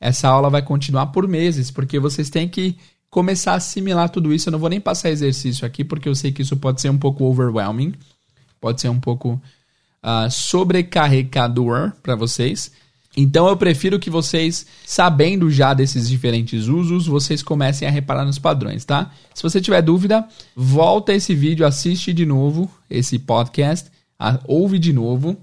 [0.00, 2.76] essa aula vai continuar por meses, porque vocês têm que
[3.10, 4.48] começar a assimilar tudo isso.
[4.48, 6.98] Eu não vou nem passar exercício aqui, porque eu sei que isso pode ser um
[6.98, 7.94] pouco overwhelming,
[8.60, 9.40] pode ser um pouco
[10.04, 12.70] uh, sobrecarregador para vocês.
[13.20, 18.38] Então eu prefiro que vocês, sabendo já desses diferentes usos, vocês comecem a reparar nos
[18.38, 19.10] padrões, tá?
[19.34, 23.90] Se você tiver dúvida, volta esse vídeo, assiste de novo esse podcast,
[24.46, 25.36] ouve de novo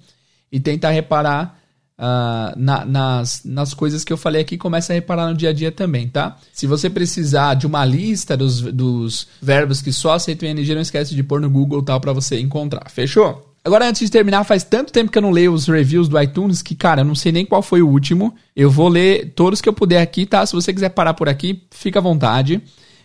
[0.50, 1.60] e tenta reparar
[2.00, 5.54] uh, na, nas, nas coisas que eu falei aqui, começa a reparar no dia a
[5.54, 6.38] dia também, tá?
[6.54, 11.14] Se você precisar de uma lista dos, dos verbos que só aceitam ING, não esquece
[11.14, 12.90] de pôr no Google tal para você encontrar.
[12.90, 13.54] Fechou?
[13.66, 16.62] Agora, antes de terminar, faz tanto tempo que eu não leio os reviews do iTunes
[16.62, 18.36] que, cara, eu não sei nem qual foi o último.
[18.56, 20.46] Eu vou ler todos que eu puder aqui, tá?
[20.46, 22.62] Se você quiser parar por aqui, fica à vontade.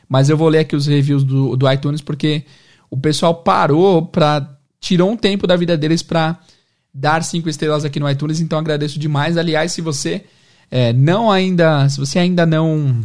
[0.07, 2.44] Mas eu vou ler aqui os reviews do, do iTunes porque
[2.90, 4.55] o pessoal parou pra.
[4.79, 6.38] tirou um tempo da vida deles pra
[6.92, 9.38] dar cinco estrelas aqui no iTunes, então agradeço demais.
[9.38, 10.25] Aliás, se você
[10.70, 11.88] é, não ainda.
[11.88, 13.03] Se você ainda não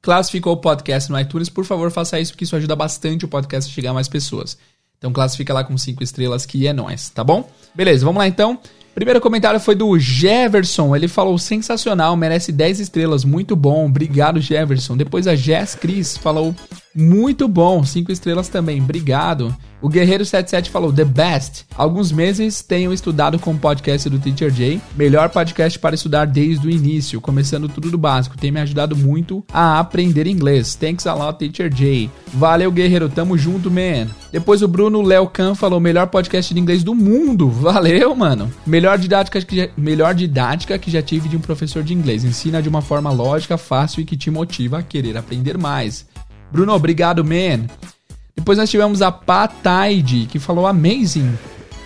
[0.00, 3.70] classificou o podcast no iTunes, por favor, faça isso, porque isso ajuda bastante o podcast
[3.70, 4.56] a chegar a mais pessoas.
[4.98, 7.48] Então classifica lá com cinco estrelas que é nós, tá bom?
[7.74, 8.58] Beleza, vamos lá então.
[8.94, 10.94] Primeiro comentário foi do Jefferson.
[10.94, 13.86] Ele falou sensacional, merece 10 estrelas, muito bom.
[13.86, 14.96] Obrigado, Jefferson.
[14.96, 16.54] Depois a Jess Cris falou
[16.94, 18.80] muito bom, 5 estrelas também.
[18.80, 19.54] Obrigado.
[19.84, 21.66] O Guerreiro77 falou The Best.
[21.76, 24.80] Alguns meses tenho estudado com o podcast do Teacher Jay.
[24.96, 28.38] Melhor podcast para estudar desde o início, começando tudo do básico.
[28.38, 30.74] Tem me ajudado muito a aprender inglês.
[30.74, 32.10] Thanks a lot, Teacher Jay.
[32.32, 33.10] Valeu, Guerreiro.
[33.10, 34.06] Tamo junto, man.
[34.32, 37.50] Depois o Bruno Léo Khan falou melhor podcast de inglês do mundo.
[37.52, 38.50] Valeu, mano.
[38.66, 42.24] Melhor didática que já, melhor didática que já tive de um professor de inglês.
[42.24, 46.06] Ensina de uma forma lógica, fácil e que te motiva a querer aprender mais.
[46.50, 47.66] Bruno, obrigado, man.
[48.36, 51.36] Depois nós tivemos a Pataide, que falou amazing.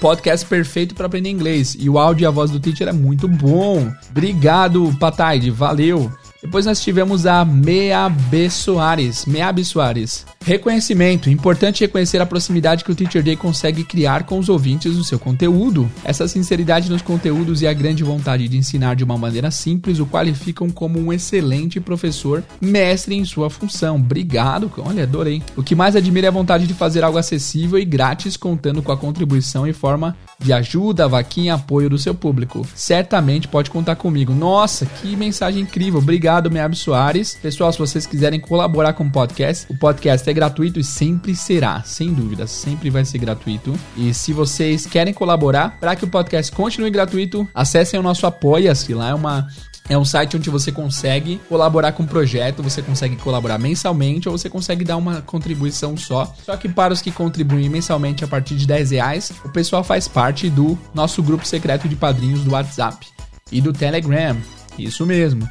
[0.00, 1.76] Podcast perfeito para aprender inglês.
[1.78, 3.92] E o áudio e a voz do teacher é muito bom.
[4.10, 5.50] Obrigado, Pataide.
[5.50, 6.10] Valeu.
[6.42, 9.26] Depois nós tivemos a Meabe Soares.
[9.26, 10.24] Meabe Soares.
[10.44, 11.28] Reconhecimento.
[11.28, 15.18] Importante reconhecer a proximidade que o Teacher Day consegue criar com os ouvintes do seu
[15.18, 15.90] conteúdo.
[16.04, 20.06] Essa sinceridade nos conteúdos e a grande vontade de ensinar de uma maneira simples o
[20.06, 23.96] qualificam como um excelente professor, mestre em sua função.
[23.96, 25.42] Obrigado, olha, adorei.
[25.56, 28.92] O que mais admira é a vontade de fazer algo acessível e grátis, contando com
[28.92, 32.64] a contribuição e forma de ajuda, vaquinha, apoio do seu público.
[32.74, 34.32] Certamente pode contar comigo.
[34.32, 35.98] Nossa, que mensagem incrível.
[35.98, 37.38] Obrigado, Meab Soares.
[37.40, 41.82] Pessoal, se vocês quiserem colaborar com o podcast, o podcast é gratuito e sempre será,
[41.82, 43.74] sem dúvida, sempre vai ser gratuito.
[43.96, 48.92] E se vocês querem colaborar para que o podcast continue gratuito, acessem o nosso Apoia-se.
[48.92, 49.48] Lá é uma
[49.88, 54.36] é um site onde você consegue colaborar com o projeto, você consegue colaborar mensalmente ou
[54.36, 56.30] você consegue dar uma contribuição só.
[56.44, 60.06] Só que para os que contribuem mensalmente a partir de 10 reais, o pessoal faz
[60.06, 63.06] parte do nosso grupo secreto de padrinhos do WhatsApp
[63.50, 64.36] e do Telegram.
[64.78, 65.48] Isso mesmo.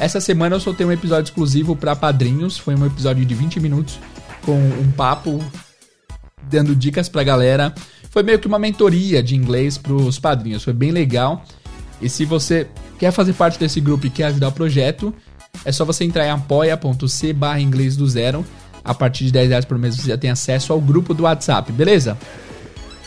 [0.00, 4.00] Essa semana eu soltei um episódio exclusivo para padrinhos, foi um episódio de 20 minutos
[4.46, 5.38] com um papo
[6.44, 7.74] dando dicas pra galera.
[8.10, 11.44] Foi meio que uma mentoria de inglês pros padrinhos, foi bem legal.
[12.00, 12.66] E se você
[12.98, 15.14] quer fazer parte desse grupo e quer ajudar o projeto,
[15.66, 18.42] é só você entrar em apoia.c barra inglês do zero.
[18.82, 21.70] A partir de 10 reais por mês você já tem acesso ao grupo do WhatsApp,
[21.72, 22.16] beleza?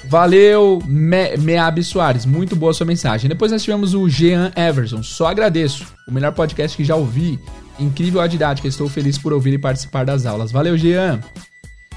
[0.06, 3.30] Valeu, Me Meab Soares, muito boa sua mensagem.
[3.30, 5.86] Depois nós tivemos o Jean Everson, só agradeço.
[6.08, 7.40] O melhor podcast que já ouvi.
[7.80, 10.52] Incrível a didática, estou feliz por ouvir e participar das aulas.
[10.52, 11.20] Valeu, Jean!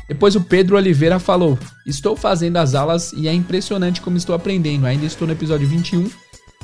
[0.08, 4.86] Depois o Pedro Oliveira falou: Estou fazendo as aulas e é impressionante como estou aprendendo.
[4.86, 6.08] Ainda estou no episódio 21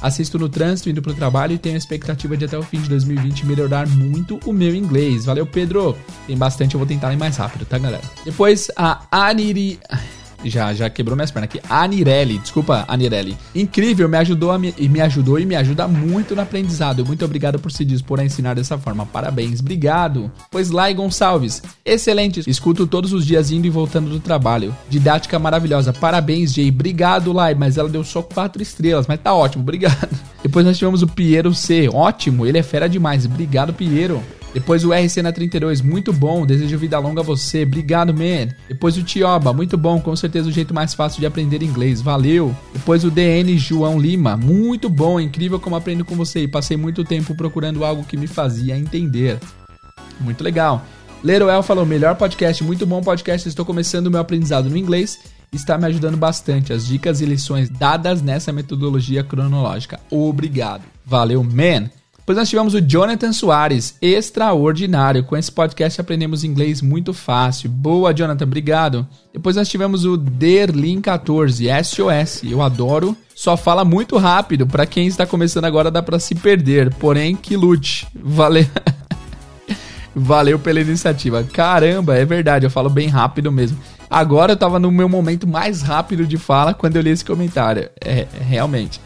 [0.02, 2.88] Assisto no trânsito, indo pro trabalho e tenho a expectativa de até o fim de
[2.88, 5.24] 2020 melhorar muito o meu inglês.
[5.24, 5.96] Valeu, Pedro!
[6.26, 8.02] Tem bastante, eu vou tentar ir mais rápido, tá, galera?
[8.24, 9.78] Depois a Aniri.
[10.44, 11.60] Já, já quebrou minhas pernas aqui.
[11.68, 13.36] Anirelli, desculpa, Anirelli.
[13.54, 17.04] Incrível, me ajudou me, e me ajudou e me ajuda muito no aprendizado.
[17.04, 19.06] Muito obrigado por se dispor a ensinar dessa forma.
[19.06, 20.30] Parabéns, obrigado.
[20.50, 22.42] Pois Lai Gonçalves, excelente.
[22.46, 24.74] Escuto todos os dias indo e voltando do trabalho.
[24.88, 25.92] Didática maravilhosa.
[25.92, 26.68] Parabéns, Jay.
[26.68, 27.54] Obrigado, Lai.
[27.54, 30.08] Mas ela deu só quatro estrelas, mas tá ótimo, obrigado.
[30.42, 31.88] Depois nós tivemos o Piero C.
[31.88, 33.24] Ótimo, ele é fera demais.
[33.24, 34.22] Obrigado, Piero.
[34.52, 38.48] Depois o RC na 32, muito bom, desejo vida longa a você, obrigado, man.
[38.68, 42.54] Depois o Tioba, muito bom, com certeza o jeito mais fácil de aprender inglês, valeu.
[42.72, 47.04] Depois o DN João Lima, muito bom, incrível como aprendo com você e passei muito
[47.04, 49.38] tempo procurando algo que me fazia entender.
[50.20, 50.84] Muito legal.
[51.24, 55.18] Leroel falou, melhor podcast, muito bom podcast, estou começando o meu aprendizado no inglês
[55.52, 56.72] está me ajudando bastante.
[56.72, 60.00] As dicas e lições dadas nessa metodologia cronológica.
[60.10, 60.82] Obrigado.
[61.04, 62.01] Valeu, man.
[62.22, 65.24] Depois nós tivemos o Jonathan Soares, extraordinário.
[65.24, 67.68] Com esse podcast aprendemos inglês muito fácil.
[67.68, 69.06] Boa, Jonathan, obrigado.
[69.32, 72.44] Depois nós tivemos o Derlin14, SOS.
[72.44, 73.16] Eu adoro.
[73.34, 74.68] Só fala muito rápido.
[74.68, 76.94] Para quem está começando agora dá para se perder.
[76.94, 78.06] Porém, que lute.
[78.14, 78.66] Valeu.
[80.14, 81.42] Valeu pela iniciativa.
[81.42, 83.76] Caramba, é verdade, eu falo bem rápido mesmo.
[84.08, 87.90] Agora eu tava no meu momento mais rápido de fala quando eu li esse comentário.
[88.00, 89.00] É, realmente.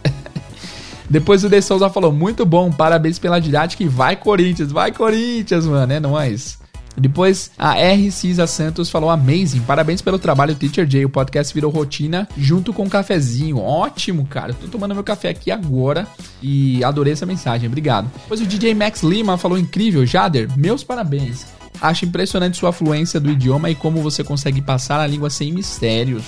[1.09, 5.67] Depois o De Souza falou: muito bom, parabéns pela didática e vai Corinthians, vai Corinthians,
[5.67, 6.59] mano, é nóis.
[6.99, 8.11] Depois a R.
[8.11, 12.85] Cisa Santos falou amazing, parabéns pelo trabalho Teacher Jay, o podcast virou rotina junto com
[12.85, 16.07] um cafezinho, ótimo cara, tô tomando meu café aqui agora
[16.43, 18.11] e adorei essa mensagem, obrigado.
[18.23, 21.47] Depois o DJ Max Lima falou incrível, Jader, meus parabéns.
[21.83, 26.25] Acho impressionante sua fluência do idioma e como você consegue passar a língua sem mistérios.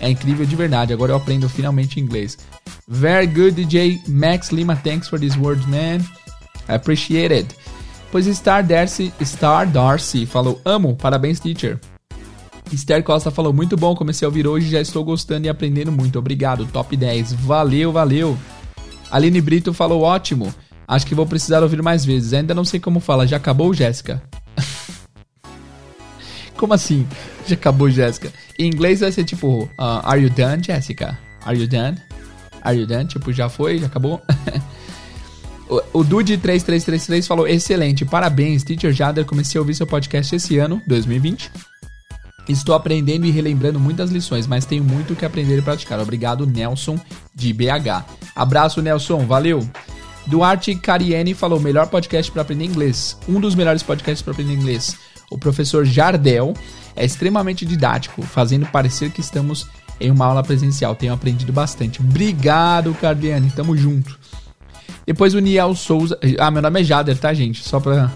[0.00, 2.38] É incrível de verdade, agora eu aprendo finalmente inglês.
[2.88, 5.98] Very good DJ Max Lima, thanks for these words, man.
[6.68, 7.54] I appreciate it.
[8.10, 11.78] Pois Star Darcy, Star Darcy falou: Amo, parabéns, teacher.
[12.72, 16.18] Esther Costa falou: Muito bom, comecei a ouvir hoje já estou gostando e aprendendo muito.
[16.18, 17.34] Obrigado, top 10.
[17.34, 18.36] Valeu, valeu.
[19.10, 20.52] Aline Brito falou: Ótimo.
[20.86, 22.32] Acho que vou precisar ouvir mais vezes.
[22.32, 23.26] Ainda não sei como fala.
[23.26, 24.20] Já acabou, Jéssica?
[26.60, 27.06] como assim?
[27.46, 28.30] Já acabou, Jéssica?
[28.58, 29.70] Em inglês vai ser tipo: uh,
[30.04, 31.18] Are you done, Jessica?
[31.42, 31.96] Are you done?
[32.62, 33.06] Are you done?
[33.06, 33.78] Tipo, já foi?
[33.78, 34.20] Já acabou?
[35.92, 39.24] O, Dude3333 falou: excelente, parabéns, Teacher Jader.
[39.24, 41.48] Comecei a ouvir seu podcast esse ano, 2020.
[42.48, 46.00] Estou aprendendo e relembrando muitas lições, mas tenho muito que aprender e praticar.
[46.00, 46.98] Obrigado, Nelson,
[47.32, 48.04] de BH.
[48.34, 49.64] Abraço, Nelson, valeu.
[50.26, 53.18] Duarte Cariene falou: melhor podcast para aprender inglês.
[53.28, 54.96] Um dos melhores podcasts para aprender inglês.
[55.30, 56.54] O professor Jardel
[56.96, 59.68] é extremamente didático, fazendo parecer que estamos
[60.00, 60.94] em uma aula presencial.
[60.94, 62.00] Tenho aprendido bastante.
[62.00, 64.18] Obrigado, Cariene, tamo junto.
[65.06, 66.18] Depois o Niel Souza.
[66.38, 67.62] Ah, meu nome é Jader, tá, gente?
[67.62, 68.12] Só pra.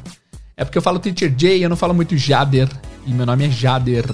[0.56, 2.68] É porque eu falo Teacher J eu não falo muito Jader.
[3.06, 4.04] E meu nome é Jader.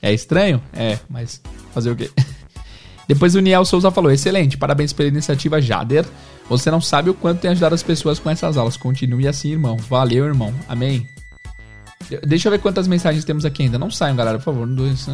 [0.00, 0.62] É estranho?
[0.72, 1.40] É, mas
[1.72, 2.10] fazer o quê?
[3.08, 6.04] Depois o Niel Souza falou: excelente, parabéns pela iniciativa Jader.
[6.48, 8.76] Você não sabe o quanto tem ajudado as pessoas com essas aulas.
[8.76, 9.76] Continue assim, irmão.
[9.76, 10.52] Valeu, irmão.
[10.68, 11.08] Amém.
[12.26, 13.78] Deixa eu ver quantas mensagens temos aqui ainda.
[13.78, 14.66] Não saiam, galera, por favor.
[14.66, 15.08] Dois.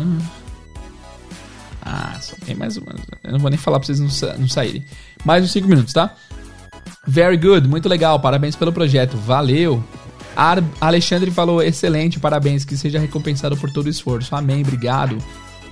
[1.82, 2.94] Ah, só tem mais uma.
[3.22, 4.84] Eu não vou nem falar pra vocês não, não saírem.
[5.24, 6.14] Mais uns 5 minutos, tá?
[7.06, 9.82] Very good, muito legal, parabéns pelo projeto, valeu.
[10.36, 15.16] Ar Alexandre falou, excelente, parabéns, que seja recompensado por todo o esforço, amém, obrigado.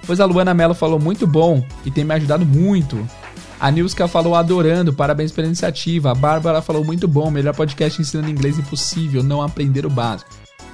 [0.07, 2.97] Pois a Luana Mello falou, muito bom e tem me ajudado muito.
[3.59, 6.11] A Nilska falou, adorando, parabéns pela iniciativa.
[6.11, 10.31] A Bárbara falou, muito bom, melhor podcast ensinando inglês impossível, não aprender o básico.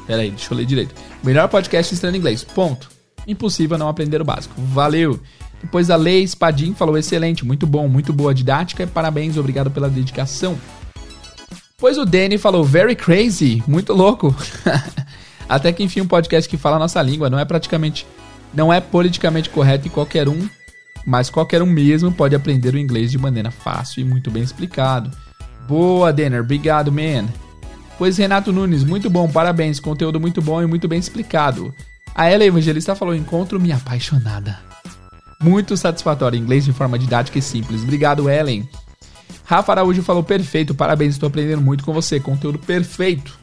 [0.06, 0.94] Pera aí, deixa eu ler direito.
[1.22, 2.90] Melhor podcast ensinando inglês, ponto.
[3.26, 4.54] Impossível não aprender o básico.
[4.60, 5.20] Valeu.
[5.62, 10.58] Depois a Lei Espadim falou: excelente, muito bom, muito boa didática, parabéns, obrigado pela dedicação.
[11.76, 14.34] Depois o Danny falou: very crazy, muito louco.
[15.48, 18.06] Até que enfim, um podcast que fala a nossa língua não é praticamente.
[18.52, 20.46] Não é politicamente correto e qualquer um,
[21.04, 25.10] mas qualquer um mesmo pode aprender o inglês de maneira fácil e muito bem explicado.
[25.68, 27.28] Boa, Denner, obrigado, man.
[27.98, 31.72] Pois Renato Nunes, muito bom, parabéns, conteúdo muito bom e muito bem explicado.
[32.14, 34.58] A Ela Evangelista falou: encontro-me apaixonada.
[35.40, 36.38] Muito satisfatório.
[36.38, 37.82] Inglês de forma didática e simples.
[37.82, 38.68] Obrigado, Ellen.
[39.44, 40.74] Rafa Araújo falou perfeito.
[40.74, 42.20] Parabéns, estou aprendendo muito com você.
[42.20, 43.36] Conteúdo perfeito.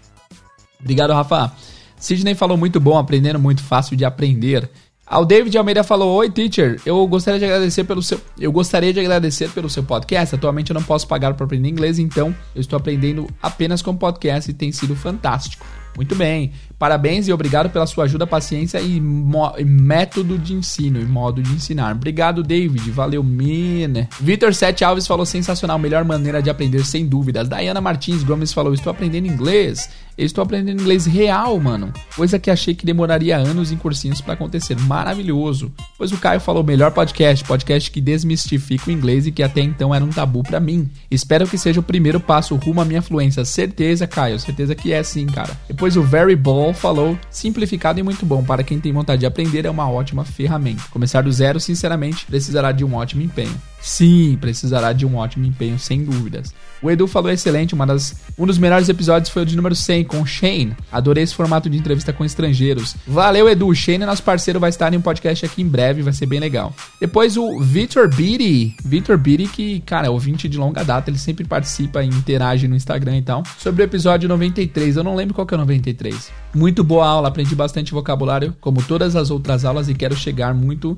[0.80, 1.52] Obrigado, Rafa.
[1.98, 4.70] Sidney falou muito bom, aprendendo muito fácil de aprender.
[5.10, 6.80] Ao David Almeida falou: Oi, teacher.
[6.86, 8.22] Eu gostaria de agradecer pelo seu.
[8.40, 10.36] Eu gostaria de agradecer pelo seu podcast.
[10.36, 14.52] Atualmente eu não posso pagar para aprender inglês, então eu estou aprendendo apenas com podcast
[14.52, 15.66] e tem sido fantástico.
[15.96, 16.54] Muito bem.
[16.78, 21.52] Parabéns e obrigado pela sua ajuda, paciência e, e método de ensino e modo de
[21.52, 21.94] ensinar.
[21.94, 22.90] Obrigado, David.
[22.92, 24.08] Valeu, mina.
[24.22, 27.50] Vitor Sete Alves falou sensacional, melhor maneira de aprender sem dúvidas.
[27.50, 29.90] Dayana Martins Gomes falou: Estou aprendendo inglês.
[30.20, 31.94] Eu estou aprendendo inglês real, mano.
[32.14, 34.78] Coisa que achei que demoraria anos em cursinhos para acontecer.
[34.82, 35.72] Maravilhoso.
[35.98, 39.96] Pois o Caio falou: melhor podcast, podcast que desmistifica o inglês e que até então
[39.96, 40.90] era um tabu para mim.
[41.10, 43.46] Espero que seja o primeiro passo rumo à minha fluência.
[43.46, 44.38] Certeza, Caio.
[44.38, 45.58] Certeza que é sim, cara.
[45.70, 48.44] Depois o Very Ball falou: simplificado e muito bom.
[48.44, 50.84] Para quem tem vontade de aprender, é uma ótima ferramenta.
[50.92, 53.56] Começar do zero, sinceramente, precisará de um ótimo empenho.
[53.82, 56.54] Sim, precisará de um ótimo empenho, sem dúvidas.
[56.82, 60.06] O Edu falou excelente, uma das, um dos melhores episódios foi o de número 100
[60.06, 60.76] com Shane.
[60.92, 62.96] Adorei esse formato de entrevista com estrangeiros.
[63.06, 63.74] Valeu, Edu.
[63.76, 66.74] Shane, nosso parceiro, vai estar em um podcast aqui em breve, vai ser bem legal.
[67.00, 68.76] Depois o Victor Beatty.
[68.84, 72.76] Victor Beatty, que, cara, é ouvinte de longa data, ele sempre participa e interage no
[72.76, 73.44] Instagram e tal.
[73.58, 76.32] Sobre o episódio 93, eu não lembro qual que é o 93.
[76.56, 80.98] Muito boa aula, aprendi bastante vocabulário, como todas as outras aulas, e quero chegar muito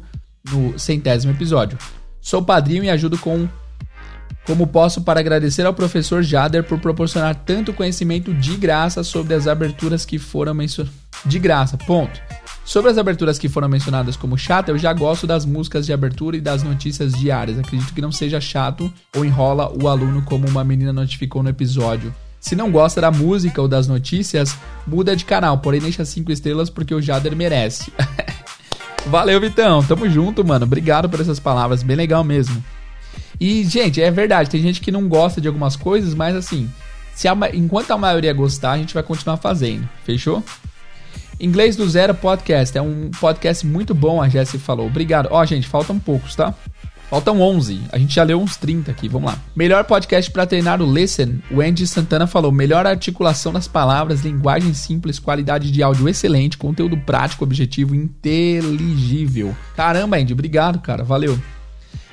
[0.52, 1.78] no centésimo episódio.
[2.22, 3.50] Sou padrinho e ajudo com
[4.46, 9.48] como posso para agradecer ao professor Jader por proporcionar tanto conhecimento de graça sobre as
[9.48, 11.00] aberturas que foram mencionadas.
[11.24, 12.20] De graça, ponto.
[12.66, 16.38] Sobre as aberturas que foram mencionadas como chata, eu já gosto das músicas de abertura
[16.38, 17.60] e das notícias diárias.
[17.60, 22.14] Acredito que não seja chato ou enrola o aluno como uma menina notificou no episódio.
[22.40, 24.58] Se não gosta da música ou das notícias,
[24.88, 27.92] muda de canal, porém deixa 5 estrelas porque o Jader merece.
[29.08, 29.84] Valeu, Vitão.
[29.84, 30.66] Tamo junto, mano.
[30.66, 32.64] Obrigado por essas palavras, bem legal mesmo.
[33.40, 36.70] E, gente, é verdade, tem gente que não gosta de algumas coisas, mas assim,
[37.14, 39.88] se a, enquanto a maioria gostar, a gente vai continuar fazendo.
[40.04, 40.44] Fechou?
[41.40, 42.78] Inglês do Zero Podcast.
[42.78, 44.86] É um podcast muito bom, a Jessie falou.
[44.86, 45.28] Obrigado.
[45.32, 46.54] Ó, gente, faltam poucos, tá?
[47.12, 47.82] Faltam 11.
[47.92, 49.10] A gente já leu uns 30 aqui.
[49.10, 49.38] Vamos lá.
[49.54, 51.42] Melhor podcast para treinar o Listen.
[51.52, 56.96] O Andy Santana falou: melhor articulação das palavras, linguagem simples, qualidade de áudio excelente, conteúdo
[56.96, 59.54] prático, objetivo, inteligível.
[59.76, 61.04] Caramba, Andy, obrigado, cara.
[61.04, 61.38] Valeu.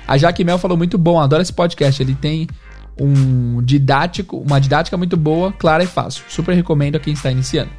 [0.05, 2.03] A Jaque Mel falou muito bom, adoro esse podcast.
[2.03, 2.45] Ele tem
[2.99, 6.25] um didático, uma didática muito boa, clara e fácil.
[6.27, 7.71] Super recomendo a quem está iniciando.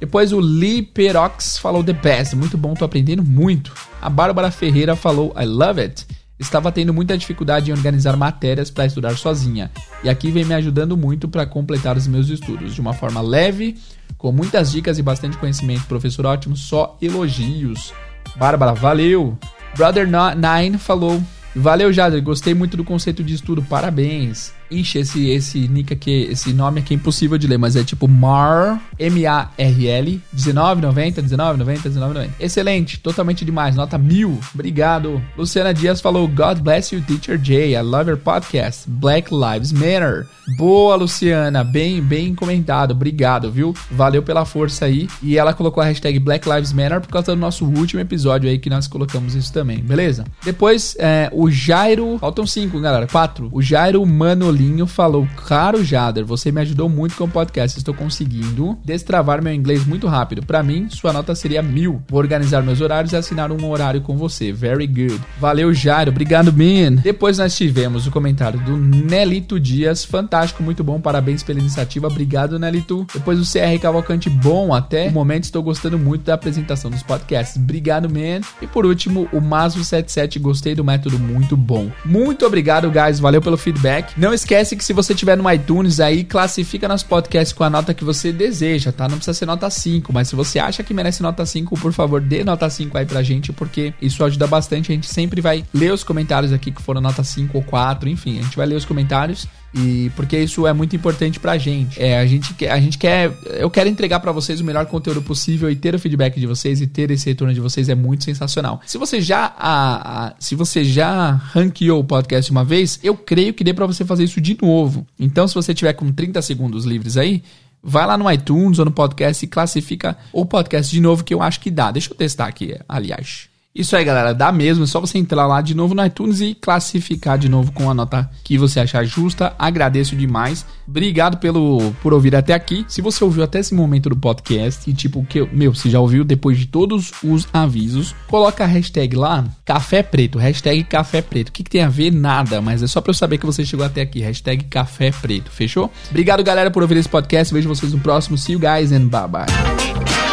[0.00, 3.72] Depois o Lee Perox falou The Best, muito bom, tô aprendendo muito.
[4.02, 6.04] A Bárbara Ferreira falou I love it.
[6.38, 9.70] Estava tendo muita dificuldade em organizar matérias para estudar sozinha,
[10.04, 13.76] e aqui vem me ajudando muito para completar os meus estudos de uma forma leve,
[14.18, 15.86] com muitas dicas e bastante conhecimento.
[15.86, 17.92] Professor ótimo, só elogios.
[18.36, 19.38] Bárbara, valeu!
[19.76, 21.22] Brother Nine falou
[21.56, 22.22] Valeu, Jader.
[22.22, 23.62] Gostei muito do conceito de estudo.
[23.62, 24.52] Parabéns.
[24.70, 28.08] Ixi, esse, esse nick aqui, esse nome aqui é impossível de ler, mas é tipo
[28.08, 32.30] Mar, M-A-R-L, 19,90, 19,90, 19,90.
[32.40, 34.38] Excelente, totalmente demais, nota mil.
[34.54, 35.22] Obrigado.
[35.36, 37.74] Luciana Dias falou: God bless you, Teacher Jay.
[37.74, 38.88] I love your podcast.
[38.88, 40.26] Black Lives Matter.
[40.56, 41.64] Boa, Luciana.
[41.64, 42.92] Bem, bem comentado.
[42.92, 43.74] Obrigado, viu?
[43.90, 45.08] Valeu pela força aí.
[45.22, 48.58] E ela colocou a hashtag Black Lives Matter por causa do nosso último episódio aí
[48.58, 50.24] que nós colocamos isso também, beleza?
[50.44, 52.18] Depois, é, o Jairo.
[52.18, 53.06] Faltam cinco, galera.
[53.06, 53.48] Quatro.
[53.52, 57.76] O Jairo Mano Paulinho falou: Caro Jader, você me ajudou muito com o podcast.
[57.76, 60.44] Estou conseguindo destravar meu inglês muito rápido.
[60.46, 62.02] Para mim, sua nota seria mil.
[62.08, 64.50] Vou organizar meus horários e assinar um horário com você.
[64.50, 65.20] Very good.
[65.38, 66.10] Valeu, Jairo.
[66.10, 67.02] Obrigado, man.
[67.02, 70.06] Depois nós tivemos o comentário do Nelito Dias.
[70.06, 70.98] Fantástico, muito bom.
[71.02, 72.06] Parabéns pela iniciativa.
[72.06, 73.06] Obrigado, Nelito.
[73.12, 74.30] Depois o CR Cavalcante.
[74.30, 77.62] Bom, até o momento estou gostando muito da apresentação dos podcasts.
[77.62, 78.40] Obrigado, man.
[78.62, 80.40] E por último, o Maso77.
[80.40, 81.90] Gostei do método, muito bom.
[82.06, 83.20] Muito obrigado, guys.
[83.20, 84.14] Valeu pelo feedback.
[84.16, 87.70] Não esqueça esquece que se você tiver no iTunes aí, classifica nas podcasts com a
[87.70, 89.08] nota que você deseja, tá?
[89.08, 92.20] Não precisa ser nota 5, mas se você acha que merece nota 5, por favor,
[92.20, 94.92] dê nota 5 aí pra gente, porque isso ajuda bastante.
[94.92, 98.38] A gente sempre vai ler os comentários aqui que foram nota 5 ou 4, enfim,
[98.38, 102.00] a gente vai ler os comentários e porque isso é muito importante pra gente.
[102.00, 105.70] É, a gente a gente quer, eu quero entregar para vocês o melhor conteúdo possível
[105.70, 108.80] e ter o feedback de vocês e ter esse retorno de vocês é muito sensacional.
[108.86, 113.52] Se você já a, a se você já ranqueou o podcast uma vez, eu creio
[113.52, 115.06] que dê para você fazer isso de novo.
[115.18, 117.42] Então, se você tiver com 30 segundos livres aí,
[117.82, 121.42] vai lá no iTunes ou no podcast e classifica o podcast de novo que eu
[121.42, 121.90] acho que dá.
[121.90, 123.48] Deixa eu testar aqui, aliás.
[123.76, 124.84] Isso aí, galera, dá mesmo.
[124.84, 127.94] É só você entrar lá de novo no iTunes e classificar de novo com a
[127.94, 129.54] nota que você achar justa.
[129.58, 130.64] Agradeço demais.
[130.88, 132.86] Obrigado pelo por ouvir até aqui.
[132.88, 136.24] Se você ouviu até esse momento do podcast e tipo que meu, você já ouviu
[136.24, 141.50] depois de todos os avisos, coloca a hashtag lá, café preto, hashtag café preto.
[141.50, 142.10] O que, que tem a ver?
[142.10, 144.20] Nada, mas é só para eu saber que você chegou até aqui.
[144.20, 145.92] Hashtag café preto, fechou?
[146.08, 147.52] Obrigado, galera, por ouvir esse podcast.
[147.52, 148.38] Vejo vocês no próximo.
[148.38, 150.25] See you guys and bye bye.